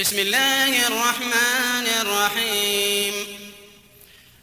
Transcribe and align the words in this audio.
بسم 0.00 0.18
الله 0.18 0.86
الرحمن 0.86 1.86
الرحيم. 2.00 3.14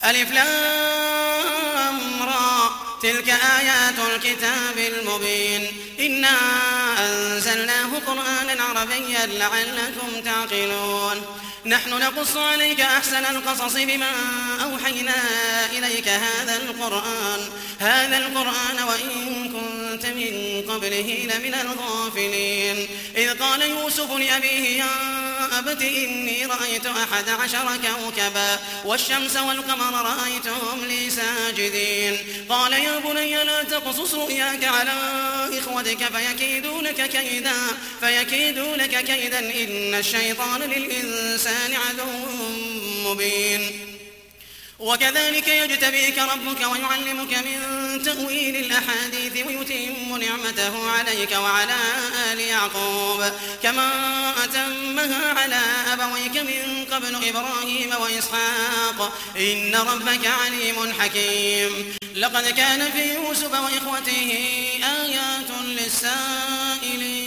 ألف 0.03 0.31
لام 0.31 2.23
را. 2.23 2.71
تلك 3.01 3.29
آيات 3.29 3.95
الكتاب 4.15 4.77
المبين. 4.77 5.71
إنا 5.99 6.37
أنزلناه 6.99 7.89
قرآنا 8.07 8.63
عربيا 8.63 9.25
لعلكم 9.25 10.21
تعقلون. 10.25 11.25
نحن 11.67 11.89
نقص 11.89 12.37
عليك 12.37 12.81
أحسن 12.81 13.25
القصص 13.25 13.73
بما 13.73 14.11
أوحينا 14.63 15.15
إليك 15.71 16.07
هذا 16.07 16.55
القرآن. 16.55 17.39
هذا 17.79 18.17
القرآن 18.17 18.83
وإن 18.87 19.49
كنت 19.53 20.05
من 20.05 20.63
قبله 20.69 21.29
لمن 21.33 21.53
الغافلين. 21.53 22.87
إذ 23.17 23.33
قال 23.39 23.61
يوسف 23.61 24.11
لأبيه 24.11 24.77
يا 24.77 24.89
أبت 25.59 25.81
إني 25.81 26.45
رأيت 26.45 26.85
أحد 26.85 27.29
عشر 27.29 27.77
كوكبا 27.77 28.59
والشمس 28.85 29.35
والقمر 29.35 29.93
رأيتهم 29.93 30.85
لي 30.85 31.09
ساجدين. 31.09 32.17
قال 32.49 32.73
يا 32.73 32.99
بني 32.99 33.43
لا 33.43 33.63
تقصص 33.63 34.13
رؤياك 34.13 34.63
على 34.63 34.93
إخوتك 35.59 36.03
فيكيدوا 36.15 36.81
لك 36.81 37.09
كيدا 37.09 37.53
فيكيدوا 37.99 38.75
لك 38.75 39.03
كيدا 39.03 39.39
إن 39.39 39.95
الشيطان 39.95 40.61
للإنسان 40.61 41.56
عدو 41.57 42.25
مبين. 43.09 43.87
وكذلك 44.79 45.47
يجتبيك 45.47 46.17
ربك 46.17 46.61
ويعلمك 46.71 47.33
من 47.33 47.59
تأويل 48.03 48.55
الأحاديث 48.55 49.45
ويتم 49.47 50.17
نعمته 50.17 50.89
عليك 50.89 51.31
وعلى 51.31 51.75
آل 52.31 52.39
يعقوب. 52.39 53.31
كما 53.63 53.89
أتمها 54.43 55.33
على 55.33 55.61
أبويك 55.93 56.37
من 56.37 56.85
قبل 56.91 57.15
إبراهيم 57.29 57.89
وإسحاق. 58.01 59.17
إن 59.37 59.75
ربك 59.75 60.27
عليم 60.27 60.93
حكيم. 60.99 61.95
لقد 62.15 62.47
كان 62.47 62.91
في 62.91 63.13
يوسف 63.13 63.51
وإخوته 63.51 64.39
آيات 64.83 65.51
للسائلين. 65.65 67.26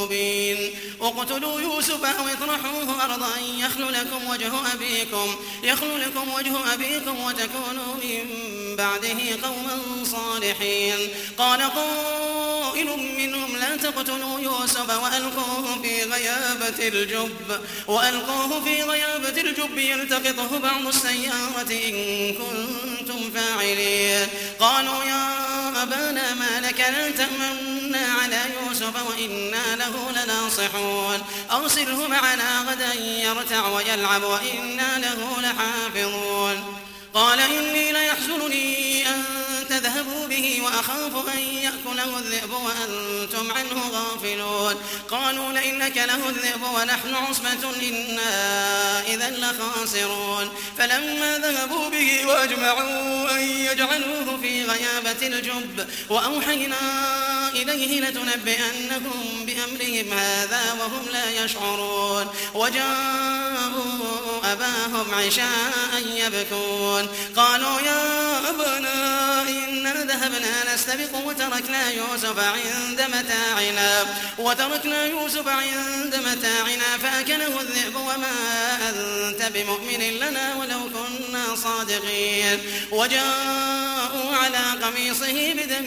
مبين. 0.00 0.74
اقتلوا 1.00 1.60
يوسف 1.60 2.04
أو 2.04 2.26
اطرحوه 2.26 3.04
أرضا 3.04 3.30
يخل 3.58 3.92
لكم 3.92 4.30
وجه 4.30 4.52
أبيكم. 4.74 5.36
يخل 5.62 6.00
لكم 6.00 6.34
وجه 6.34 6.74
أبيكم 6.74 7.20
وتكونوا 7.20 7.94
من 8.02 8.76
بعده 8.76 9.18
قوما 9.42 10.04
صالحين. 10.04 11.08
قال 11.38 11.60
قائل 11.62 12.86
منهم 13.18 13.56
لا 13.56 13.76
تقتلوا 13.76 14.40
يوسف 14.40 15.02
وألقوه 15.02 15.82
في 15.82 16.02
غيابة 16.02 16.88
الجب. 16.88 17.60
وألقوه 17.88 18.64
في 18.64 18.82
غيابة 18.82 19.40
الجب 19.40 19.78
يلتقطه 19.78 20.58
بعض 20.58 20.86
السيارة 20.86 21.70
إن 21.70 22.34
كنتم 22.34 23.30
فاعلين. 23.34 24.28
قالوا 24.60 25.04
يا 25.04 25.39
أبانا 25.82 26.34
ما 26.34 26.60
لك 26.66 26.80
لا 26.80 27.10
تأمنا 27.10 28.06
على 28.22 28.40
يوسف 28.60 28.94
وإنا 29.08 29.76
له 29.76 30.10
لناصحون. 30.10 31.22
أرسله 31.50 32.08
معنا 32.08 32.60
غدا 32.68 32.94
يرتع 32.94 33.66
ويلعب 33.68 34.22
وإنا 34.22 34.98
له 34.98 35.40
لحافظون. 35.40 36.76
قال 37.14 37.40
إني 37.40 37.92
ليحزنني 37.92 39.08
أن 39.08 39.24
تذهبوا 40.00 40.26
به 40.26 40.62
وأخاف 40.64 41.28
أن 41.34 41.38
يأكله 41.38 42.18
الذئب 42.18 42.50
وأنتم 42.50 43.52
عنه 43.52 43.90
غافلون. 43.92 44.74
قالوا 45.10 45.52
لئن 45.52 45.78
له 45.78 46.28
الذئب 46.28 46.62
ونحن 46.74 47.14
عصبة 47.14 47.70
إنا 47.82 49.06
إذا 49.06 49.30
لخاسرون. 49.30 50.50
فلما 50.78 51.38
ذهبوا 51.38 51.88
به 51.88 52.26
وأجمعوا 52.26 53.30
أن 53.30 53.40
يجعلوه 53.40 54.38
في 54.42 54.64
غيابة 54.64 55.26
الجب 55.26 55.86
وأوحينا 56.08 56.76
إليه 57.54 58.00
لتنبئنهم 58.00 59.46
بأمرهم 59.46 60.18
هذا 60.18 60.72
وهم 60.80 61.06
لا 61.12 61.44
يشعرون. 61.44 62.26
وجاءوا 62.54 63.90
أباهم 64.44 65.14
عشاء 65.14 66.02
يبكون. 66.14 67.08
قالوا 67.36 67.80
يا 67.80 68.38
أبنا 68.50 69.42
إنا 69.48 69.89
ذهبنا 69.96 70.74
نستبق 70.74 71.16
وتركنا 71.26 71.90
يوسف 71.90 72.38
عند 72.38 73.02
متاعنا 73.02 74.06
وتركنا 74.38 75.06
يوسف 75.06 75.48
عند 75.48 76.16
متاعنا 76.16 76.98
فأكله 77.02 77.60
الذئب 77.60 77.96
وما 77.96 78.30
أنت 78.88 79.42
بمؤمن 79.54 80.00
لنا 80.00 80.54
ولو 80.54 80.80
كنا 80.80 81.56
صادقين 81.56 82.58
وجاءوا 82.90 84.36
على 84.36 84.84
قميصه 84.84 85.52
بدم 85.52 85.86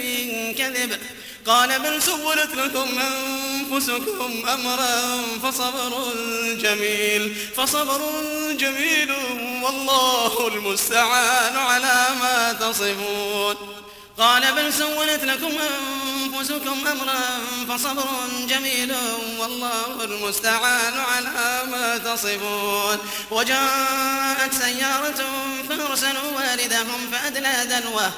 كذب 0.58 0.97
قال 1.46 1.80
بل 1.80 2.02
سولت 2.02 2.56
لكم 2.56 2.90
أنفسكم 3.00 4.50
أمرا 4.50 5.22
فصبر 5.44 6.13
جميل 6.62 7.36
فصبر 7.58 8.02
جميل 8.52 9.12
والله 9.63 10.47
المستعان 10.47 11.58
على 11.58 12.08
ما 12.22 12.53
تصفون 12.53 13.56
قال 14.18 14.53
بل 14.53 14.74
سولت 14.74 15.24
لكم 15.24 15.51
أنفسكم 15.51 16.88
أمرا 16.88 17.19
فصبر 17.69 18.06
جميل 18.50 18.96
والله 19.40 20.03
المستعان 20.03 20.94
على 21.00 21.63
ما 21.72 21.97
تصفون. 21.97 22.97
وجاءت 23.31 24.53
سيارة 24.53 25.25
فأرسلوا 25.69 26.31
واردهم 26.35 27.12
فأدلى 27.12 27.66
دلوه 27.66 28.12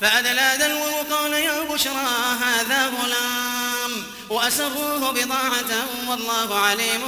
فأدلى 0.00 0.56
دلو 0.58 0.78
وقال 0.78 1.32
يا 1.32 1.60
بشرى 1.60 2.36
هذا 2.42 2.86
غلام. 2.86 4.06
وأسروه 4.32 5.10
بضاعة 5.10 5.86
والله 6.08 6.58
عليم 6.58 7.02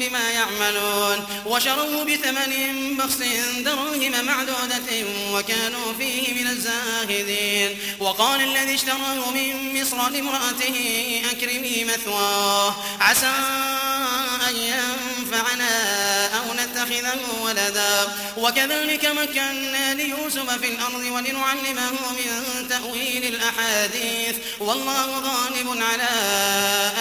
بما 0.00 0.30
يعملون 0.30 1.26
وشروه 1.46 2.04
بثمن 2.04 2.96
بخس 2.96 3.18
دراهم 3.64 4.24
معدودة 4.24 5.06
وكانوا 5.32 5.92
فيه 5.98 6.42
من 6.42 6.50
الزاهدين 6.50 7.78
وقال 8.00 8.40
الذي 8.40 8.74
اشتراه 8.74 9.30
من 9.30 9.80
مصر 9.80 10.10
لامرأته 10.10 11.22
أكرمي 11.30 11.84
مثواه 11.84 12.74
عسى 13.00 13.32
ينفعنا 14.68 15.72
أو 16.38 16.54
نتخذه 16.54 17.20
ولدا. 17.42 18.08
وكذلك 18.36 19.04
مكنا 19.06 19.94
ليوسف 19.94 20.50
في 20.50 20.68
الأرض 20.68 20.94
ولنعلمه 20.94 21.90
من 22.12 22.68
تأويل 22.68 23.24
الأحاديث. 23.24 24.36
والله 24.60 25.06
غالب 25.18 25.82
على 25.82 26.10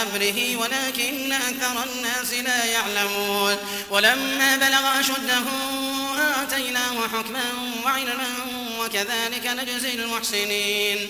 أمره 0.04 0.56
ولكن 0.56 1.34
أكثر 1.34 1.84
الناس 1.84 2.34
لا 2.34 2.66
يعلمون. 2.66 3.56
ولما 3.90 4.56
بلغ 4.58 5.00
أشده 5.00 5.44
آتيناه 6.42 7.08
حكما 7.08 7.46
وعلما 7.86 8.28
وكذلك 8.80 9.46
نجزي 9.46 9.94
المحسنين. 9.94 11.10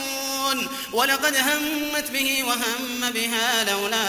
ولقد 0.93 1.35
همت 1.35 2.11
به 2.11 2.43
وهم 2.43 3.11
بها 3.11 3.63
لولا 3.63 4.07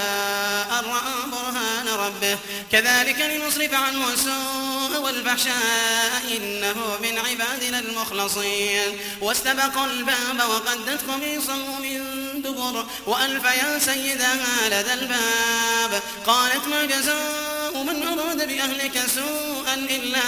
أن 0.79 0.85
رأى 0.85 1.31
برهان 1.33 1.89
ربه. 1.89 2.39
كذلك 2.73 3.21
لنصرف 3.21 3.75
عنه 3.75 4.09
السوء 4.09 5.01
والفحشاء 5.01 6.23
إنه 6.37 6.99
من 7.03 7.19
عبادنا 7.19 7.79
المخلصين. 7.79 8.99
واستبق 9.21 9.79
الباب 9.79 10.49
وقدت 10.49 11.01
قميصه 11.11 11.79
من 11.79 12.03
دبر 12.43 12.87
وألف 13.07 13.45
يا 13.45 13.79
سيدها 13.79 14.69
لدى 14.71 14.93
الباب. 14.93 16.03
قالت 16.27 16.69
ما 16.69 16.85
جزاء 16.85 17.83
من 17.83 18.03
أراد 18.09 18.49
بأهلك 18.49 19.01
سوءا 19.15 19.75
إلا 19.75 20.21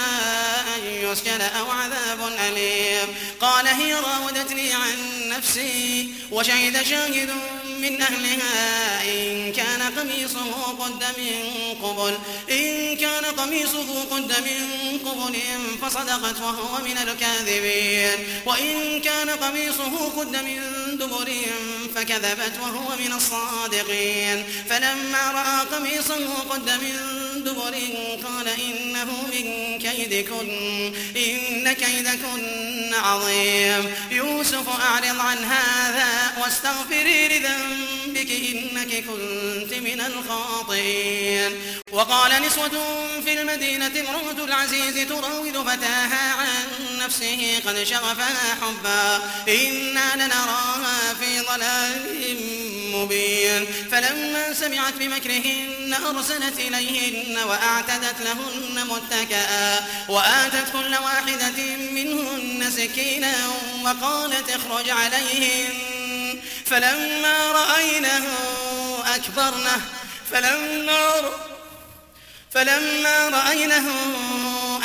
يسجن 1.11 1.41
أو 1.41 1.71
عذاب 1.71 2.19
أليم. 2.47 3.15
قال 3.39 3.67
هي 3.67 3.93
راودتني 3.93 4.73
عن 4.73 4.95
نفسي 5.29 6.09
وشهد 6.31 6.83
شاهد 6.83 7.29
من 7.81 8.01
أهلها. 8.01 9.03
إن 9.03 9.53
كان 9.53 9.81
قميصه 9.81 10.51
قد 10.79 11.03
من 11.17 11.75
قبل 11.83 12.17
إن 12.51 12.97
كان 12.97 13.25
قميصه 13.25 14.03
قد 14.11 14.31
من 14.47 14.99
قبل 15.05 15.35
فصدقت 15.81 16.41
وهو 16.41 16.83
من 16.83 16.97
الكاذبين. 16.97 18.27
وإن 18.45 19.01
كان 19.01 19.29
قميصه 19.29 20.09
قد 20.17 20.35
من 20.35 20.61
دبر 20.97 21.31
فكذبت 21.95 22.53
وهو 22.61 22.95
من 22.99 23.13
الصادقين. 23.13 24.43
فلما 24.69 25.31
رأى 25.31 25.65
قميصه 25.77 26.33
قد 26.49 26.69
من 26.69 26.95
دبر 27.43 27.75
قال 28.27 28.47
إنه 28.47 29.27
من 29.33 29.77
كيدكن 29.79 30.93
إن 31.15 31.73
كيدكن 31.73 32.93
عظيم. 32.93 33.95
يوسف 34.11 34.69
أعرض 34.69 35.19
عن 35.19 35.37
هذا 35.37 36.33
واستغفري 36.41 37.27
لذنبك 37.27 37.64
إنك 38.31 39.03
كنت 39.03 39.73
من 39.73 40.01
الخاطئين. 40.01 41.51
وقال 41.91 42.41
نسوة 42.41 42.71
في 43.25 43.41
المدينة 43.41 43.91
امرأة 43.99 44.45
العزيز 44.45 45.07
تراود 45.07 45.57
فتاها 45.67 46.33
عن 46.33 46.47
نفسه 46.97 47.59
قد 47.65 47.83
شغفها 47.83 48.57
حبا. 48.61 49.23
إنا 49.47 50.15
لنراها 50.15 51.13
في 51.13 51.39
ضلال 51.39 52.01
مبين. 52.95 53.65
فلما 53.91 54.53
سمعت 54.53 54.93
بمكرهن 54.93 55.95
أرسلت 56.05 56.59
إليهن 56.59 57.37
وأعتدت 57.37 58.15
لهن 58.21 58.87
متكئا. 58.87 59.87
وآتت 60.09 60.71
كل 60.73 60.95
واحدة 60.95 61.75
منهن 61.91 62.71
سكينا 62.77 63.35
وقالت 63.83 64.49
اخرج 64.49 64.89
عليهن. 64.89 65.94
فلما 66.65 67.51
رأينه 67.51 68.25
أكبرنه 69.15 69.81
فلما 70.31 71.11
فلما 72.53 73.29
رأينه 73.29 73.85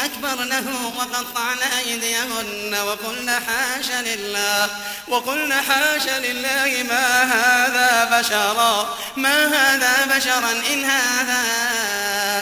أكبرنه 0.04 0.92
وقطعن 0.98 1.58
أيديهن 1.78 2.76
وقلن 2.86 3.30
حاش 3.30 3.90
لله 3.90 4.68
وقلن 5.08 5.52
حاش 5.52 6.08
لله 6.08 6.82
ما 6.88 7.22
هذا 7.22 8.18
بشرا 8.18 8.96
ما 9.16 9.46
هذا 9.46 10.16
بشرا 10.16 10.50
إن 10.72 10.84
هذا 10.84 11.42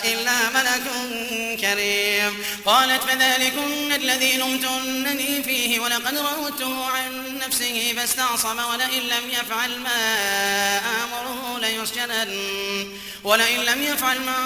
إلا 0.05 0.49
ملك 0.55 0.82
كريم. 1.75 2.44
قالت 2.67 3.03
فذلكن 3.03 3.93
الذي 3.93 4.37
لمتنني 4.37 5.43
فيه 5.43 5.81
ولقد 5.81 6.19
راودته 6.19 6.87
عن 6.87 7.38
نفسه 7.47 7.94
فاستعصم 7.97 8.59
ولئن 8.59 9.03
لم 9.03 9.31
يفعل 9.31 9.79
ما 9.79 10.00
آمره 10.79 11.59
ليسجنن. 11.61 12.88
ولئن 13.25 13.61
لم 13.61 13.82
يفعل 13.82 14.20
ما 14.20 14.38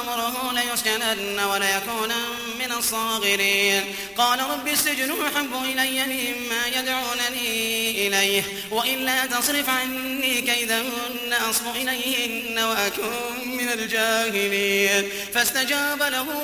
آمره 0.00 0.52
ليسجنن 0.52 1.40
وليكونن 1.40 2.12
من 2.58 2.72
الصاغرين. 2.72 3.84
قال 4.16 4.40
رب 4.40 4.68
السجن 4.68 5.10
أحب 5.22 5.52
إلي 5.64 6.02
مما 6.04 6.66
يدعونني 6.66 8.06
إليه 8.06 8.42
وإلا 8.70 9.26
تصرف 9.26 9.68
عني 9.68 10.40
كيدهن 10.40 11.32
أصب 11.50 11.76
إليهن 11.76 12.58
وأكن 12.58 13.12
من 13.46 13.68
الجاهلين. 13.68 15.10
فاستجاب 15.34 16.02
له 16.02 16.42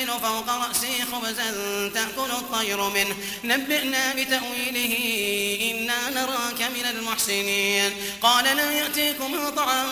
أحمل 0.00 0.20
فوق 0.20 0.48
رأسي 0.48 1.04
خبزا 1.12 1.50
تأكل 1.94 2.30
الطير 2.30 2.88
منه. 2.88 3.16
نبئنا 3.44 4.14
بتأويله 4.14 4.94
إنا 5.70 6.10
نراك 6.10 6.62
من 6.62 6.86
المحسنين. 6.90 7.92
قال 8.22 8.56
لا 8.56 8.72
يأتيكما 8.72 9.50
طعام 9.50 9.88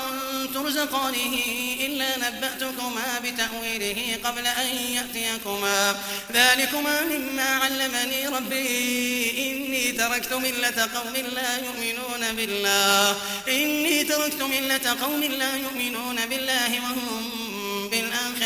ترزقانه 0.54 1.34
إلا 1.80 2.16
نبأتكما 2.16 3.20
بتأويله 3.24 4.18
قبل 4.24 4.46
أن 4.46 4.66
يأتيكما. 4.66 5.96
ذلكما 6.32 7.02
مما 7.02 7.42
علمني 7.42 8.28
ربي. 8.28 9.30
إني 9.46 9.92
تركت 9.92 10.32
ملة 10.32 10.88
قوم 10.94 11.14
لا 11.34 11.56
يؤمنون 11.56 12.36
بالله. 12.36 13.16
إني 13.48 14.04
تركت 14.04 14.42
ملة 14.42 14.96
قوم 15.02 15.22
لا 15.22 15.56
يؤمنون 15.56 16.26
بالله 16.26 16.80
وهم 16.80 17.47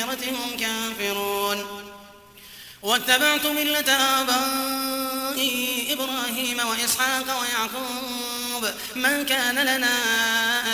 بالآخرة 0.06 0.30
هم 0.30 0.56
كافرون. 0.56 1.66
واتبعت 2.82 3.46
ملة 3.46 3.92
آبائي 4.20 5.92
إبراهيم 5.92 6.58
وإسحاق 6.58 7.40
ويعقوب. 7.40 8.74
ما 8.94 9.22
كان 9.22 9.54
لنا 9.54 9.94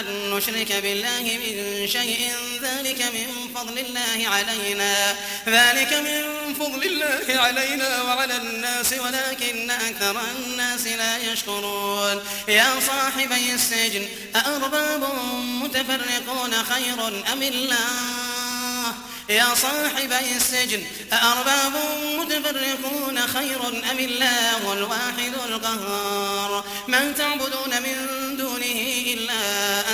أن 0.00 0.30
نشرك 0.30 0.72
بالله 0.72 1.22
من 1.22 1.88
شيء. 1.88 2.32
ذلك 2.62 3.02
من 3.02 3.54
فضل 3.54 3.78
الله 3.78 4.28
علينا. 4.28 5.16
ذلك 5.48 5.92
من 5.92 6.54
فضل 6.54 6.84
الله 6.84 7.40
علينا 7.42 8.02
وعلى 8.02 8.36
الناس 8.36 8.92
ولكن 8.92 9.70
أكثر 9.70 10.20
الناس 10.36 10.86
لا 10.86 11.32
يشكرون. 11.32 12.22
يا 12.48 12.80
صاحبي 12.86 13.52
السجن 13.54 14.08
أأرباب 14.36 15.08
متفرقون 15.62 16.52
خير 16.64 17.08
أم 17.32 17.42
الله؟ 17.42 18.27
يا 19.28 19.54
صاحبي 19.54 20.36
السجن 20.36 20.82
أأرباب 21.12 21.72
متفرقون 22.18 23.18
خير 23.26 23.68
أم 23.68 23.98
الله 23.98 24.72
الواحد 24.72 25.32
القهار؟ 25.48 26.64
من 26.88 27.14
تعبدون 27.14 27.82
من 27.82 28.36
دونه 28.36 29.07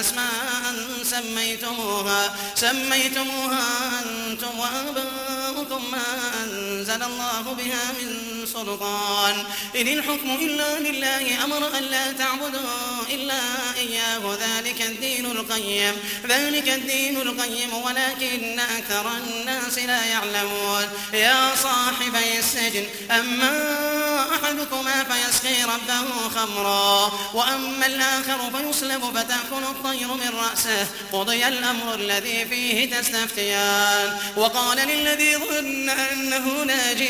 أسماء 0.01 0.75
سميتموها 1.03 2.37
سميتموها 2.55 4.01
أنتم 4.05 4.59
وآباؤكم 4.59 5.91
ما 5.91 6.07
أنزل 6.45 7.03
الله 7.03 7.43
بها 7.43 7.93
من 8.01 8.47
سلطان. 8.47 9.35
إن 9.77 9.89
الحكم 9.89 10.31
إلا 10.41 10.79
لله 10.79 11.45
أمر 11.45 11.79
أن 11.79 11.83
لا 11.83 12.13
تعبدوا 12.13 13.05
إلا 13.11 13.41
إياه 13.77 14.39
ذلك 14.41 14.83
الدين 14.83 15.27
القيم 15.27 15.95
ذلك 16.29 16.69
الدين 16.69 17.17
القيم 17.21 17.75
ولكن 17.75 18.61
أكثر 18.61 19.11
الناس 19.17 19.79
لا 19.79 20.05
يعلمون. 20.05 20.89
يا 21.13 21.57
صاحبي 21.63 22.39
السجن 22.39 22.87
أما 23.11 23.55
أحدكما 24.35 25.05
فيسقي 25.05 25.65
ربه 25.65 26.29
خمرا 26.37 27.13
وأما 27.35 27.87
الآخر 27.87 28.51
فيصلب 28.51 29.03
فتأكل 29.35 29.65
الطير 29.65 30.09
من 30.09 30.31
رأسه. 30.39 30.87
قضي 31.13 31.49
الأمر 31.49 31.95
الذي 31.95 32.45
فيه 32.45 32.91
تستفتيان. 32.91 34.19
وقال 34.37 34.79
للذي 34.89 35.37
ظن 35.37 35.89
أنه 35.89 36.65
ناج 36.65 37.03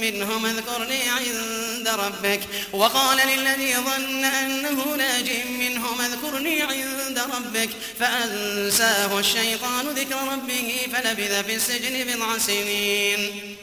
منهم 0.00 0.46
اذكرني 0.46 1.02
عند 1.08 1.88
ربك. 1.88 2.40
وقال 2.72 3.18
للذي 3.28 3.74
ظن 3.74 4.24
أنه 4.24 4.96
ناج 4.96 5.30
منهم 5.48 6.00
اذكرني 6.00 6.62
عند 6.62 7.18
ربك. 7.18 7.70
فأنساه 8.00 9.18
الشيطان 9.18 9.88
ذكر 9.88 10.16
ربه 10.32 10.86
فلبث 10.92 11.46
في 11.46 11.54
السجن 11.54 12.04
بضع 12.04 12.38
سنين. 12.38 13.56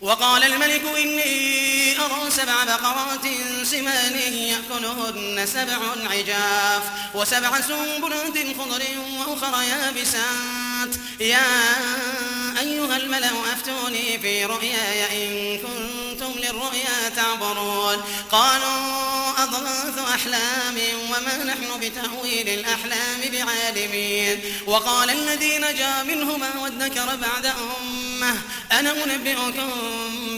وقال 0.00 0.44
الملك 0.44 0.82
إني 0.96 1.98
أرى 2.00 2.30
سبع 2.30 2.64
بقرات 2.64 3.26
سمان 3.64 4.18
يأكلهن 4.32 5.46
سبع 5.46 5.78
عجاف 6.10 6.82
وسبع 7.14 7.60
سنبلات 7.60 8.56
خضر 8.58 8.82
وأخر 9.18 9.62
يابسات. 9.62 10.94
يا 11.20 11.46
أيها 12.60 12.96
الملأ 12.96 13.30
أفتوني 13.52 14.18
في 14.18 14.44
رؤياي 14.44 15.26
إن 15.26 15.58
كنتم 15.58 16.32
للرؤيا 16.40 17.08
تعبرون. 17.16 18.04
قالوا 18.30 19.42
أضغاث 19.42 19.98
أحلام 20.14 20.76
وما 21.10 21.44
نحن 21.44 21.80
بتأويل 21.80 22.48
الأحلام 22.48 23.20
بعالمين. 23.32 24.40
وقال 24.66 25.10
الذي 25.10 25.58
نجا 25.58 26.02
منهما 26.02 26.50
وادكر 26.58 27.16
بعد 27.16 27.46
أمه 28.18 28.34
أنا 28.72 28.92
أنبئكم 29.04 29.70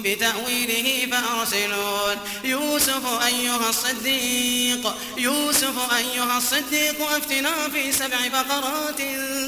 بتأويله 0.02 1.08
فأرسلون. 1.10 2.16
يوسف 2.44 3.22
أيها 3.26 3.68
الصديق 3.68 4.96
يوسف 5.16 5.94
أيها 5.96 6.38
الصديق 6.38 7.10
أفتنا 7.10 7.68
في 7.72 7.92
سبع 7.92 8.26
بقرات 8.26 8.98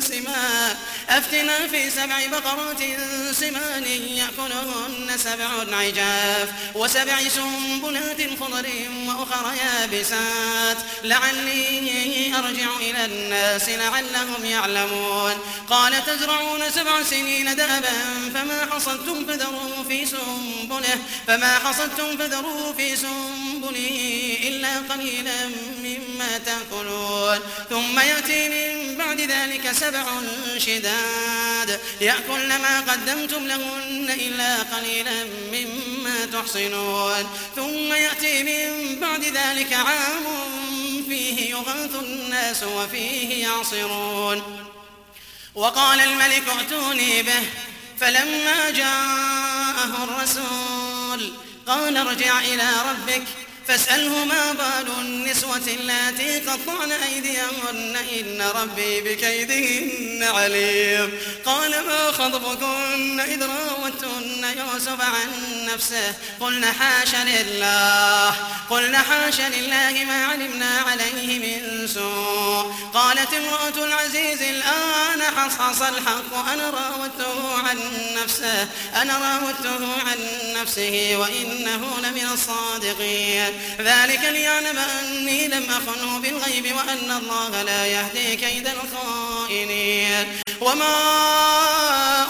سمان 0.02 0.76
أفتنا 1.08 1.68
في 1.68 1.90
سبع 1.90 2.26
بقرات 2.26 2.78
سمان 3.32 3.84
يأكلهن 4.16 5.18
سبع 5.18 5.76
عجاف 5.76 6.48
وسبع 6.74 7.18
سنبلات 7.28 8.38
خضر 8.40 8.68
وأخر 9.22 9.52
يابسات. 9.54 10.76
لعلي 11.04 12.32
أرجع 12.38 12.76
إلى 12.80 13.04
الناس 13.04 13.68
لعلهم 13.68 14.44
يعلمون. 14.44 15.32
قال 15.70 16.06
تزرعون 16.06 16.70
سبع 16.70 17.02
سنين 17.02 17.56
دابا 17.56 17.92
فما 18.34 18.68
حصدتم 18.72 19.26
فذروا 19.26 19.84
في 19.88 20.06
سنبله. 20.06 20.98
فما 21.26 21.58
حصدتم 21.58 22.16
فذروا 22.18 22.72
في 22.72 22.96
سنبله 22.96 24.38
إلا 24.42 24.78
قليلا 24.94 25.48
مما 25.82 26.38
تأكلون. 26.38 27.38
ثم 27.70 27.98
يأتي 28.00 28.48
من 28.48 28.96
بعد 28.96 29.20
ذلك 29.20 29.72
سبع 29.72 30.04
شداد. 30.58 31.80
يأكل 32.00 32.48
ما 32.48 32.80
قدمتم 32.80 33.46
لهن 33.46 34.10
إلا 34.10 34.56
قليلا 34.56 35.24
مما 35.52 35.91
تحصنون 36.24 37.26
ثم 37.56 37.92
يأتي 37.92 38.42
من 38.42 39.00
بعد 39.00 39.24
ذلك 39.24 39.72
عام 39.72 40.24
فيه 41.08 41.50
يغاث 41.50 41.94
الناس 41.94 42.62
وفيه 42.62 43.42
يعصرون. 43.46 44.66
وقال 45.54 46.00
الملك 46.00 46.48
ائتوني 46.58 47.22
به. 47.22 47.42
فلما 48.00 48.70
جاءه 48.70 50.04
الرسول 50.04 51.32
قال 51.66 51.96
ارجع 51.96 52.40
إلى 52.40 52.70
ربك. 52.90 53.22
فاسأله 53.68 54.24
ما 54.24 54.52
بال 54.52 54.92
النسوة 55.00 55.56
اللاتي 55.66 56.40
قطعن 56.40 56.92
أيديهن 56.92 57.96
إن 57.96 58.42
ربي 58.54 59.00
بكيدهن 59.00 60.22
عليم. 60.22 61.18
قال 61.44 61.70
ما 61.70 62.12
خطبكن؟ 62.12 63.20
إذ 63.20 63.42
راوتن 63.42 64.44
يوسف 64.58 65.00
عن 65.00 65.30
نفسه. 65.74 66.14
قلنا 66.40 66.72
حاش 66.72 67.14
لله. 67.14 68.34
قلنا 68.70 68.98
حاش 68.98 69.40
لله 69.40 70.04
ما 70.04 70.26
علمنا 70.26 70.80
عليه 70.86 71.38
من 71.38 71.86
سوء. 71.86 72.74
قالت 72.94 73.34
امرأة 73.34 73.84
العزيز 73.84 74.42
الآن 74.42 75.22
حصحص 75.36 75.82
الحق. 75.82 76.48
أنا 76.52 76.70
راودته 76.70 77.58
عن 77.58 77.78
نفسه. 78.22 78.68
أنا 79.02 79.18
راودته 79.18 79.92
عن 80.06 80.18
نفسه 80.60 81.16
وإنه 81.16 81.98
لمن 82.02 82.28
الصادقين. 82.32 83.51
ذلك 83.80 84.24
ليعلم 84.24 84.78
أني 84.78 85.48
لم 85.48 85.70
أخنه 85.70 86.18
بالغيب 86.18 86.76
وأن 86.76 87.10
الله 87.10 87.62
لا 87.62 87.86
يهدي 87.86 88.36
كيد 88.36 88.68
الخائنين. 88.68 90.26
وما 90.60 90.96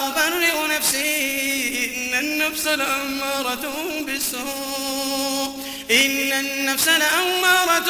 أبرئ 0.07 0.67
نفسي 0.77 1.85
إن 1.85 2.13
النفس 2.19 2.67
لأمارة 2.67 3.73
بالسوء 4.05 5.63
إن 5.91 6.31
النفس 6.31 6.87
لأمارة 6.87 7.89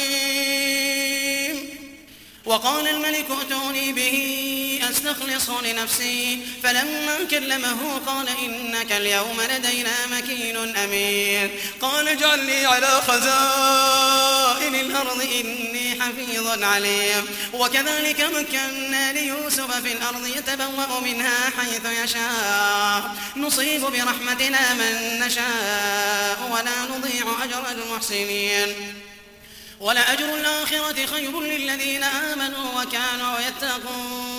وقال 2.46 2.88
الملك 2.88 3.26
ائتوني 3.40 3.94
به 3.94 4.49
أستخلص 5.10 5.50
لنفسي 5.50 6.40
فلما 6.64 7.24
كلمه 7.32 8.02
قال 8.08 8.30
إنك 8.30 8.92
اليوم 8.92 9.42
لدينا 9.42 10.06
مكين 10.12 10.78
أمين. 10.78 11.50
قال 11.82 12.08
اجعل 12.08 12.46
لي 12.46 12.66
على 12.66 13.02
خزائن 13.08 14.76
الأرض 14.76 15.22
إني 15.22 16.02
حفيظ 16.02 16.64
عليم. 16.64 17.28
وكذلك 17.54 18.22
مكنا 18.22 19.14
ليوسف 19.14 19.82
في 19.82 19.94
الأرض 19.94 20.28
يتبوأ 20.28 21.00
منها 21.00 21.50
حيث 21.58 21.86
يشاء. 22.04 23.16
نصيب 23.36 23.82
برحمتنا 23.82 24.74
من 24.74 25.20
نشاء 25.20 26.50
ولا 26.52 26.98
نضيع 26.98 27.44
أجر 27.44 27.72
المحسنين. 27.72 28.94
ولأجر 29.80 30.36
الآخرة 30.36 31.06
خير 31.06 31.42
للذين 31.42 32.04
آمنوا 32.04 32.82
وكانوا 32.82 33.40
يتقون. 33.40 34.39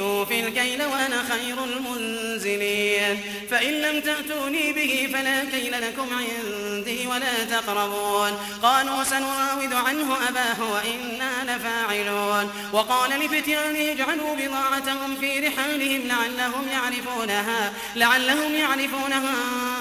أوفي 0.00 0.40
الكيل 0.40 0.82
وأنا 0.82 1.24
خير 1.30 1.64
المنزلين. 1.64 3.20
فإن 3.50 3.72
لم 3.72 4.00
تأتوني 4.00 4.72
به 4.72 5.08
فلا 5.12 5.44
كيل 5.44 5.72
لكم 5.72 6.08
عندي 6.12 7.06
ولا 7.06 7.44
تقربون. 7.50 8.32
قالوا 8.62 9.04
سنراود 9.04 9.72
عنه 9.72 10.16
أباه 10.28 10.72
وإنا 10.72 11.56
لفاعلون. 11.56 12.50
وقال 12.72 13.10
لفتيانه 13.10 13.92
اجعلوا 13.92 14.36
بضاعتهم 14.36 15.16
في 15.20 15.38
رحالهم 15.38 16.08
لعلهم 16.08 16.68
يعرفونها 16.72 17.72
لعلهم 17.96 18.54
يعرفونها 18.54 19.34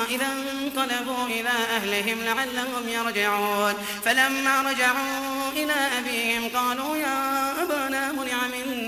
إذا 0.09 0.27
انقلبوا 0.51 1.25
إلى 1.25 1.49
أهلهم 1.49 2.17
لعلهم 2.25 2.89
يرجعون. 2.89 3.73
فلما 4.05 4.61
رجعوا 4.61 5.51
إلى 5.55 5.73
أبيهم 5.99 6.49
قالوا 6.49 6.97
يا 6.97 7.51
أبانا 7.63 8.11
منع 8.11 8.47
منا 8.47 8.82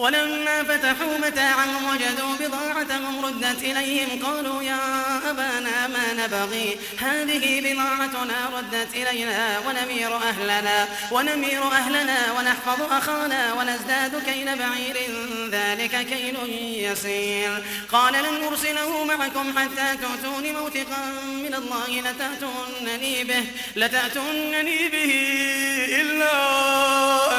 ولما 0.00 0.62
فتحوا 0.62 1.18
متاعهم 1.18 1.84
وجدوا 1.90 2.34
بضاعتهم 2.40 3.24
ردت 3.24 3.62
إليهم 3.62 4.26
قالوا 4.26 4.62
يا 4.62 4.80
أبانا 5.30 5.86
ما 5.86 6.12
نبغي؟ 6.12 6.78
هذه 6.98 7.60
بضاعتنا 7.60 8.50
ردت 8.56 8.94
إلينا 8.94 9.58
ونمير 9.66 10.16
أهلنا 10.16 10.88
ونمير 11.10 11.62
أهلنا 11.62 12.32
ونحفظ 12.32 12.92
أخانا 12.92 13.52
ونزداد 13.52 14.22
كيل 14.24 14.58
بعير 14.58 14.96
ذلك 15.50 16.06
كيل 16.06 16.36
يسير. 16.90 17.64
قال 17.92 18.12
لن 18.12 18.44
أرسله 18.44 19.04
معكم 19.04 19.58
حتى 19.58 19.96
تؤتون 20.02 20.52
موثقا 20.52 21.00
من 21.24 21.54
الله 21.54 22.00
لتأتونني 22.00 23.24
به 23.24 23.44
لتأتونني 23.76 24.88
به 24.88 25.12
إلا 26.00 26.32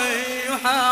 أن 0.03 0.41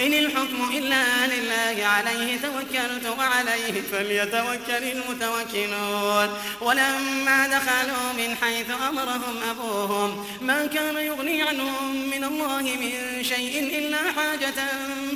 إن 0.00 0.12
الحكم 0.12 0.70
إلا 0.74 1.26
لله 1.26 1.86
عليه 1.86 2.40
توكلت 2.40 3.06
وعليه 3.18 3.82
فليتوكل 3.92 4.84
المتوكلون. 4.92 6.38
ولما 6.60 7.46
دخلوا 7.46 8.12
من 8.16 8.36
حيث 8.42 8.66
أمرهم 8.88 9.36
أبوهم 9.50 10.26
ما 10.40 10.66
كان 10.66 10.96
يغني 10.96 11.42
عنهم 11.42 12.10
من 12.10 12.24
الله 12.24 12.62
من 12.62 13.24
شيء 13.24 13.78
إلا 13.78 13.98
حاجة 13.98 14.54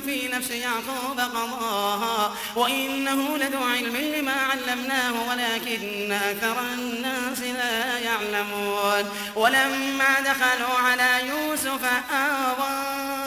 في 0.05 0.27
نفس 0.27 0.51
يعقوب 0.51 1.19
قضاها. 1.19 2.35
وإنه 2.55 3.37
لذو 3.37 3.63
علم 3.63 3.97
لما 3.97 4.31
علمناه 4.31 5.29
ولكن 5.29 6.11
أكثر 6.11 6.59
الناس 6.73 7.41
لا 7.41 7.99
يعلمون. 7.99 9.03
ولما 9.35 10.19
دخلوا 10.19 10.77
على 10.79 11.27
يوسف 11.27 11.83
آوى 12.11 13.26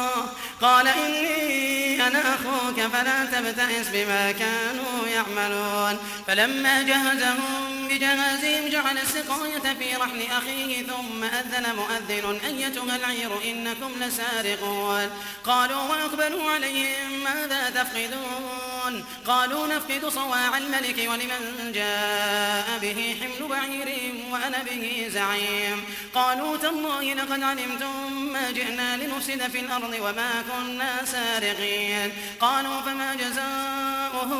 قال 0.61 0.87
إني 0.87 2.07
أنا 2.07 2.35
أخوك 2.35 2.81
فلا 2.93 3.25
تبتئس 3.25 3.87
بما 3.93 4.31
كانوا 4.31 5.07
يعملون. 5.07 5.99
فلما 6.27 6.81
جهزهم 6.81 7.87
بجهازهم 7.89 8.69
جعل 8.69 8.97
السقاية 8.97 9.73
في 9.79 9.95
رحل 9.95 10.21
أخيه 10.31 10.83
ثم 10.83 11.23
أذن 11.23 11.75
مؤذن 11.75 12.39
أيتها 12.45 12.95
العير 12.95 13.31
إنكم 13.45 13.91
لسارقون. 13.99 15.09
قالوا 15.43 15.81
وأقبلوا 15.81 16.51
عليهم 16.51 17.23
ماذا 17.23 17.69
تفقدون؟ 17.69 19.05
قالوا 19.27 19.67
نفقد 19.67 20.09
صواع 20.09 20.57
الملك 20.57 20.97
ولمن 21.09 21.71
جاء 21.73 22.79
به 22.81 23.15
حمل 23.21 23.47
بعير 23.47 24.13
وأنا 24.31 24.63
به 24.71 25.09
زعيم. 25.13 25.83
قالوا 26.13 26.57
تالله 26.57 27.13
لقد 27.13 27.43
علمتم 27.43 28.11
ما 28.33 28.51
جئنا 28.51 28.97
لنفسد 28.97 29.51
في 29.51 29.59
الأرض 29.59 29.95
وما 30.01 30.43
كنا 30.51 31.05
سارقين. 31.05 32.11
قالوا 32.39 32.81
فما 32.81 33.15
جزاؤه 33.15 34.31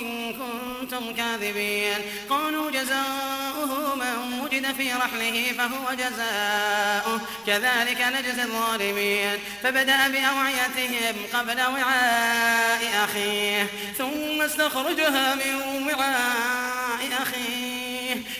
إن 0.00 0.32
كنتم 0.32 1.14
كاذبين. 1.14 1.98
قالوا 2.30 2.70
جزاؤه 2.70 3.94
من 3.94 4.40
وجد 4.40 4.74
في 4.76 4.92
رحله 4.92 5.52
فهو 5.58 5.94
جزاؤه. 5.94 7.20
كذلك 7.46 8.00
نجزي 8.00 8.42
الظالمين. 8.42 9.38
فبدأ 9.62 10.08
بأوعيتهم 10.08 11.14
قبل 11.34 11.60
وعاء 11.60 13.04
أخيه. 13.04 13.66
ثم 13.98 14.42
استخرجها 14.42 15.34
من 15.34 15.94
وعاء 15.94 17.22
أخيه. 17.22 17.69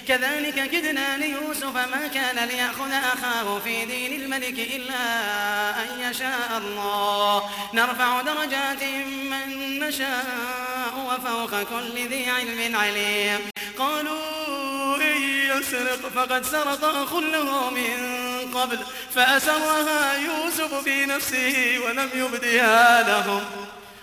كذلك 0.08 0.70
كدنا 0.70 1.16
ليوسف 1.16 1.76
ما 1.76 2.10
كان 2.14 2.48
ليأخذ 2.48 2.92
أخاه 2.92 3.58
في 3.58 3.84
دين 3.84 4.22
الملك 4.22 4.58
إلا 4.58 5.04
أن 5.82 6.10
يشاء 6.10 6.58
الله. 6.58 7.50
نرفع 7.74 8.20
درجات 8.20 8.82
من 9.30 9.78
نشاء 9.78 10.94
وفوق 11.08 11.62
كل 11.62 12.08
ذي 12.08 12.30
علم 12.30 12.76
عليم. 12.76 13.40
قالوا 13.78 14.96
إن 14.96 15.22
يسرق 15.22 16.08
فقد 16.14 16.46
سرق 16.46 16.84
أخ 16.84 17.14
له 17.14 17.70
من 17.70 17.96
قبل 18.54 18.78
فأسرها 19.14 20.14
يوسف 20.14 20.74
في 20.74 21.06
نفسه 21.06 21.78
ولم 21.84 22.10
يبدها 22.14 23.02
لهم. 23.02 23.44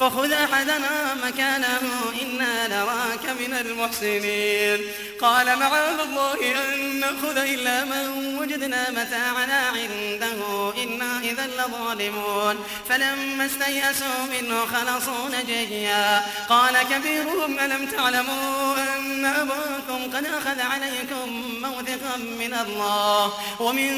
فخذ 0.00 0.32
أحدنا 0.32 1.14
مكانه 1.24 1.80
إنا 2.22 2.68
نراك 2.68 3.24
من 3.40 3.54
المحسنين. 3.54 4.80
قال 5.20 5.58
معاذ 5.58 6.00
الله 6.00 6.34
أن 6.34 7.00
نأخذ 7.00 7.36
إلا 7.36 7.84
من 7.84 8.36
وجدنا 8.38 8.90
متاعنا 8.90 9.60
عنده 9.68 10.72
إنا 10.82 11.20
إذا 11.20 11.46
لظالمون. 11.46 12.56
فلما 12.88 13.46
استيأسوا 13.46 14.22
منه 14.32 14.66
خلصوا 14.66 15.28
نجيا. 15.28 16.22
قال 16.48 16.74
كبيرهم 16.90 17.58
ألم 17.58 17.86
تعلموا 17.86 18.76
أن 18.76 19.24
أباكم 19.24 20.16
قد 20.16 20.24
أخذ 20.26 20.60
عليكم 20.60 21.26
موثقا 21.62 22.16
من 22.16 22.54
الله؟ 22.54 23.32
ومن 23.60 23.90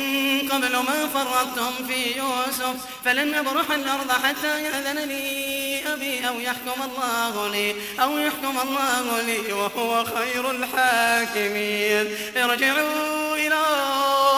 قبل 0.53 0.77
ما 0.77 1.09
فرطتم 1.15 1.87
في 1.89 2.19
يوسف 2.19 2.75
فلن 3.05 3.35
أبرح 3.35 3.71
الأرض 3.71 4.13
حتى 4.13 4.63
يأذن 4.65 4.99
لي 4.99 5.81
أبي 5.95 6.29
أو 6.29 6.41
يحكم 6.41 6.83
الله 6.83 7.49
لي 7.49 7.75
أو 8.03 8.19
يحكم 8.19 8.59
الله 8.61 9.21
لي 9.23 9.53
وهو 9.53 10.05
خير 10.05 10.51
الحاكمين. 10.51 12.17
ارجعوا 12.37 13.37
إلى 13.37 13.61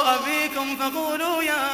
أبيكم 0.06 0.76
فقولوا 0.76 1.42
يا 1.42 1.68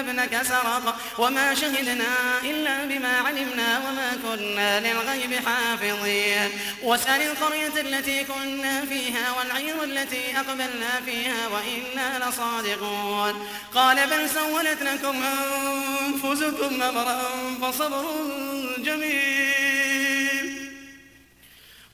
ابنك 0.00 0.42
سرق 0.42 0.96
وما 1.18 1.54
شهدنا 1.54 2.12
إلا 2.44 2.84
بما 2.84 3.16
علمنا 3.26 3.78
وما 3.78 4.10
كنا 4.22 4.80
للغيب 4.80 5.32
حافظين. 5.46 6.50
واسأل 6.82 7.22
القرية 7.22 7.80
التي 7.80 8.24
كنا 8.24 8.84
فيها 8.84 9.32
والعير 9.38 9.84
التي 9.84 10.36
أقبلنا 10.36 11.00
فيها 11.06 11.48
وإنا 11.48 12.28
لصادقون. 12.28 13.48
قال 13.74 14.06
بل 14.10 14.30
سولت 14.30 14.82
لكم 14.82 15.22
أنفسكم 15.22 16.82
أمرا 16.82 17.22
فصبر 17.62 18.04
جميل. 18.78 19.67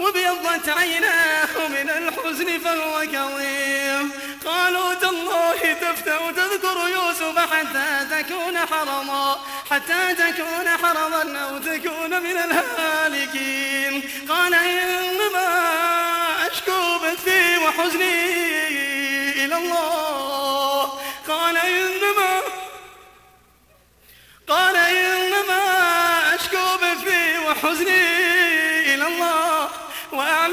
وابيضت 0.00 0.68
عيناه 0.68 1.68
من 1.68 1.90
الحزن 1.90 2.58
فهو 2.58 3.00
كظيم. 3.00 4.12
قالوا 4.44 4.94
تالله 4.94 5.76
تفتأ 5.80 6.30
تذكر 6.30 6.88
يوسف 6.88 7.38
حتى 7.38 8.06
تكون 8.10 8.58
حرما 8.58 9.36
حتى 9.70 10.14
تكون 10.14 10.68
حرما 10.68 11.38
أو 11.44 11.58
تكون 11.58 12.22
من 12.22 12.36
الهالكين. 12.36 14.02
قال 14.28 14.54
إنما 14.54 15.48
أشكو 16.46 16.98
بثي 16.98 17.58
وحزني 17.58 18.18
إلى 19.44 19.56
الله. 19.56 20.82
قال 21.28 21.56
إنما 21.56 22.40
قال 24.48 24.76
إنما 24.76 25.62
أشكو 26.34 26.76
بثي 26.82 27.38
وحزني 27.38 28.19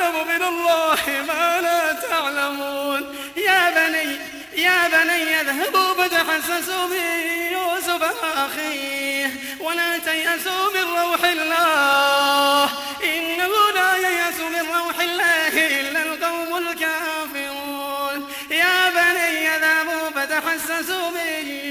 وأعلم 0.07 0.27
من 0.27 0.43
الله 0.43 1.23
ما 1.27 1.61
لا 1.61 1.93
تعلمون. 1.93 3.15
يا 3.37 3.69
بني 3.69 4.17
يا 4.55 4.87
بني 4.87 5.41
اذهبوا 5.41 5.93
فتحسسوا 5.93 6.87
من 6.87 7.21
يوسف 7.51 8.03
أخيه 8.37 9.31
ولا 9.59 9.97
تيأسوا 9.97 10.71
من 10.73 10.99
روح 10.99 11.23
الله. 11.23 12.69
إنه 13.03 13.51
لا 13.75 13.95
ييأس 13.95 14.39
من 14.39 14.65
روح 14.75 14.99
الله 14.99 15.79
إلا 15.79 16.01
القوم 16.01 16.57
الكافرون. 16.57 18.29
يا 18.51 18.89
بني 18.89 19.55
اذهبوا 19.55 20.09
فتحسسوا 20.09 21.09
من 21.09 21.66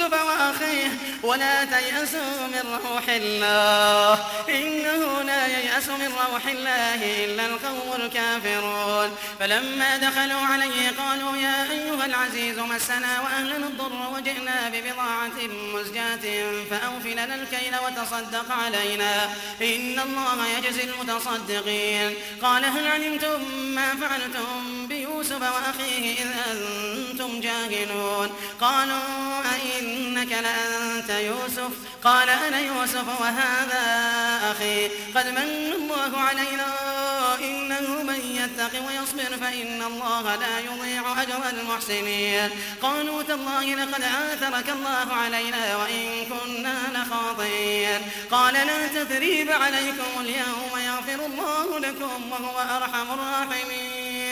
يوسف 0.00 0.12
وأخيه 0.12 0.90
ولا 1.22 1.64
تيأسوا 1.64 2.46
من 2.46 2.78
روح 2.84 3.04
الله. 3.08 4.12
إنه 4.48 5.22
لا 5.22 5.46
ييأس 5.46 5.88
من 5.88 6.12
روح 6.32 6.46
الله 6.46 7.24
إلا 7.24 7.46
القوم 7.46 7.92
الكافرون. 7.96 9.16
فلما 9.40 9.96
دخلوا 9.96 10.40
عليه 10.40 10.90
قالوا 10.98 11.36
يا 11.36 11.70
أيها 11.70 12.06
العزيز 12.06 12.58
مسنا 12.58 13.20
وأهلنا 13.20 13.66
الضر 13.66 14.10
وجئنا 14.14 14.68
ببضاعة 14.68 15.38
مزجاة 15.74 16.24
فأوف 16.70 17.06
لنا 17.06 17.34
الكيل 17.34 17.74
وتصدق 17.86 18.52
علينا. 18.52 19.24
إن 19.62 20.00
الله 20.00 20.46
يجزي 20.58 20.84
المتصدقين. 20.84 22.14
قال 22.42 22.64
هل 22.64 22.86
علمتم 22.86 23.42
ما 23.74 23.94
فعلتم 24.00 24.86
بيوسف 24.86 24.99
يوسف 25.20 25.42
وأخيه 25.42 26.14
إذ 26.22 26.28
أنتم 26.50 27.40
جاهلون. 27.40 28.30
قالوا 28.60 29.42
أئنك 29.54 30.32
لأنت 30.32 31.10
يوسف؟ 31.10 31.70
قال 32.04 32.28
أنا 32.28 32.60
يوسف 32.60 33.20
وهذا 33.20 33.84
أخي. 34.50 34.88
قد 34.88 35.26
من 35.26 35.72
الله 35.72 36.18
علينا 36.18 36.66
إنه 37.40 38.02
من 38.02 38.20
يتق 38.40 38.86
ويصبر 38.86 39.36
فإن 39.44 39.82
الله 39.82 40.36
لا 40.36 40.58
يضيع 40.58 41.22
أجر 41.22 41.48
المحسنين. 41.50 42.50
قالوا 42.82 43.22
تالله 43.22 43.74
لقد 43.74 44.02
آثرك 44.02 44.70
الله 44.70 45.12
علينا 45.12 45.76
وإن 45.76 46.26
كنا 46.30 46.76
لخاطئين. 46.94 48.00
قال 48.30 48.54
لا 48.54 48.86
تثريب 48.86 49.50
عليكم 49.50 50.20
اليوم 50.20 50.72
يغفر 50.76 51.26
الله 51.26 51.78
لكم 51.78 52.32
وهو 52.32 52.60
أرحم 52.76 53.12
الراحمين. 53.12 53.99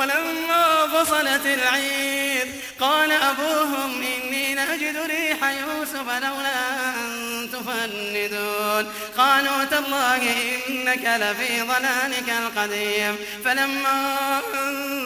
ولما 0.00 0.86
فصلت 0.86 1.46
العير 1.46 2.46
قال 2.80 3.12
أبوهم 3.12 4.02
إني 4.02 4.54
لأجد 4.54 4.96
ريح 4.96 5.38
يوسف 5.50 6.08
لولا 6.08 6.90
أن 6.94 7.48
تفندون. 7.52 8.92
قالوا 9.18 9.64
تالله 9.64 10.22
إنك 10.68 11.04
لفي 11.04 11.60
ضلالك 11.60 12.28
القديم. 12.28 13.16
فلما 13.44 14.16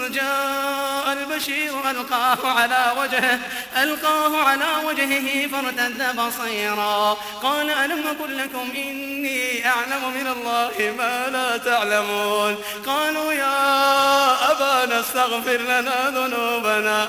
جاء 0.08 1.12
البشير 1.12 1.90
ألقاه 1.90 2.52
على 2.58 2.92
وجهه 2.98 3.38
ألقاه 3.82 4.42
على 4.44 4.66
وجهه 4.84 5.48
فارتد 5.48 6.16
بصيرا. 6.16 7.16
قال 7.42 7.70
ألم 7.70 8.06
أقل 8.06 8.38
لكم 8.38 8.72
إني 8.76 9.68
أعلم 9.68 10.10
من 10.14 10.26
الله 10.26 10.94
ما 10.98 11.28
لا 11.28 11.56
تعلمون؟ 11.56 12.56
قالوا 12.86 13.32
يا 13.32 14.52
أبانا 14.52 15.00
استغفر 15.00 15.56
لنا 15.56 16.10
ذنوبنا. 16.10 17.08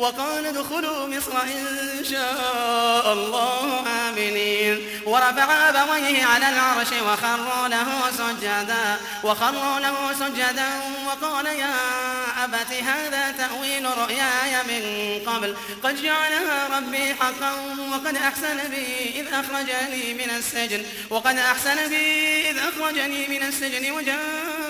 وقال 0.00 0.46
ادخلوا 0.46 1.06
مصر 1.06 1.42
إن 1.42 2.04
شاء 2.10 3.12
الله 3.12 3.84
آمنين. 4.08 4.76
ورفع 5.06 5.68
أبويه 5.68 6.24
على 6.24 6.48
العرش 6.48 6.92
وخروا 7.06 7.68
له 7.68 8.10
سجدا 8.18 8.96
وخروا 9.24 9.80
له 9.80 10.12
سجدا 10.20 10.70
وقال 11.06 11.46
يا 11.46 11.74
أبت 12.44 12.72
هذا 12.72 13.30
تأويل 13.30 13.84
رؤياي 13.98 14.52
من 14.68 14.82
قبل. 15.26 15.56
قد 15.84 16.02
جعلها 16.02 16.68
ربي 16.76 17.14
حقا 17.14 17.52
وقد 17.92 18.16
أحسن 18.16 18.58
بي 18.70 19.20
إذ 19.20 19.26
أخرجني 19.34 20.14
من 20.14 20.30
السجن 20.38 20.82
وقد 21.10 21.36
أحسن 21.38 21.88
بي 21.88 22.50
إذ 22.50 22.58
أخرجني 22.58 23.28
من 23.28 23.42
السجن 23.42 23.90
وجاء 23.90 24.69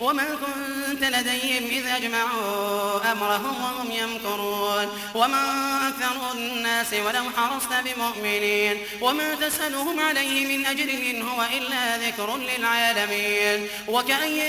وما 0.00 0.24
كنت 0.24 1.04
لديهم 1.04 1.64
إذ 1.66 1.86
أجمعوا 1.86 3.12
أمرهم 3.12 3.64
وهم 3.64 3.90
يمكرون. 3.90 4.88
وما 5.14 5.42
أكثر 5.88 6.32
الناس 6.34 6.92
ولو 6.92 7.24
حرصت 7.36 7.72
بمؤمنين. 7.84 8.82
وما 9.00 9.34
تسألهم 9.34 10.00
عليه 10.00 10.58
من 10.58 10.66
أجر 10.66 10.90
إن 11.10 11.22
هو 11.22 11.42
إلا 11.56 11.96
ذكر 11.96 12.36
للعالمين. 12.36 13.68
وكأي 13.88 14.40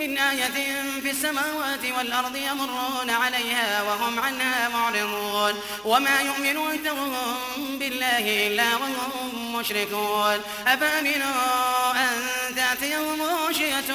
من 0.00 0.18
آية 0.18 0.82
في 1.02 1.10
السماوات 1.10 1.84
والأرض 1.98 2.36
يمرون 2.36 3.10
عليها 3.10 3.82
وهم 3.82 4.20
عنها 4.20 4.68
معرضون. 4.68 5.54
وما 5.84 6.20
يؤمن 6.20 6.56
أكثرهم 6.56 7.78
بالله 7.78 8.46
إلا 8.46 8.76
وهم 8.76 9.56
مشركون. 9.56 10.40
أفأمنوا 10.66 11.92
أن 11.92 12.16
تأتيهم 12.56 13.22
غاشية 13.22 13.94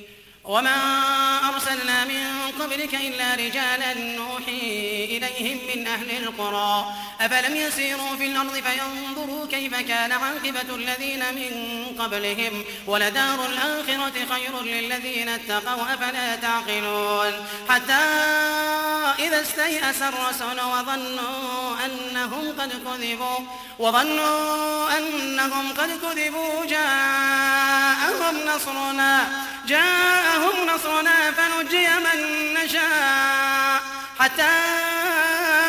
وما 0.43 0.77
أرسلنا 1.53 2.05
من 2.05 2.51
قبلك 2.61 2.95
إلا 2.95 3.35
رجالا 3.35 3.93
نوحي 3.93 5.05
إليهم 5.05 5.59
من 5.75 5.87
أهل 5.87 6.11
القرى 6.23 6.85
أفلم 7.21 7.55
يسيروا 7.55 8.15
في 8.17 8.25
الأرض 8.25 8.53
فينظروا 8.53 9.47
كيف 9.47 9.75
كان 9.75 10.11
عاقبة 10.11 10.75
الذين 10.75 11.19
من 11.19 11.51
قبلهم 11.99 12.63
ولدار 12.87 13.45
الآخرة 13.45 14.25
خير 14.29 14.61
للذين 14.63 15.29
اتقوا 15.29 15.93
أفلا 15.93 16.35
تعقلون 16.35 17.33
حتى 17.69 18.03
إذا 19.19 19.41
استيأس 19.41 20.01
الرسل 20.01 20.61
وظنوا 20.61 21.85
أنهم 21.85 22.53
قد 22.59 22.71
كذبوا 22.85 23.39
وظنوا 23.79 24.97
أنهم 24.97 25.73
قد 25.73 25.89
كذبوا 26.01 26.65
جاءهم 26.65 27.90
نصرنا 28.55 29.27
جاءهم 29.67 30.67
نصرنا 30.75 31.31
فنجي 31.31 31.87
من 31.87 32.53
نشاء. 32.53 33.81
حتى 34.19 34.51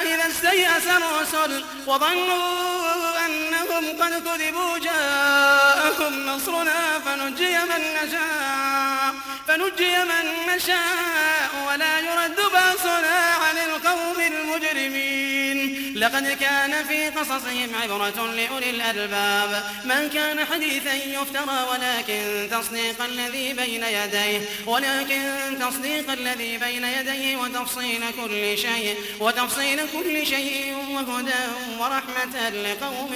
إذا 0.03 0.27
استيأس 0.29 0.87
الرسل 0.87 1.64
وظنوا 1.87 3.12
أنهم 3.26 4.02
قد 4.02 4.12
كذبوا 4.28 4.78
جاءهم 4.78 6.26
نصرنا 6.26 6.98
فنجي 7.04 7.58
من 7.58 7.82
نشاء 8.02 9.14
فنجي 9.48 9.98
من 9.98 10.54
نشاء 10.54 11.50
ولا 11.68 11.98
يرد 11.98 12.37
بأسنا 12.52 13.35
عن 13.42 13.56
القوم 13.58 14.20
المجرمين. 14.20 15.92
لقد 15.96 16.26
كان 16.40 16.85
في 16.85 17.08
قصصهم 17.08 17.70
عبرة 17.82 18.26
لأولي 18.26 18.70
الألباب. 18.70 19.64
ما 19.85 20.08
كان 20.08 20.44
حديثا 20.44 20.94
يفترى 20.94 21.66
ولكن 21.70 22.48
تصديق 22.50 23.02
الذي 23.04 23.52
بين 23.52 23.85
يديه 23.85 24.40
ولكن 24.66 25.22
تصديق 25.61 26.11
الذي 26.11 26.58
بين 26.58 26.85
يديه 26.85 27.37
وتفصيل 27.37 28.00
كل 28.22 28.58
شيء 28.58 28.96
وتفصيل 29.20 29.80
كل 29.92 30.26
شيء 30.26 30.76
وهدى 30.90 31.42
ورحمة 31.78 32.48
لقوم 32.48 33.12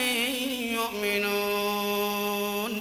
يؤمنون. 0.72 2.72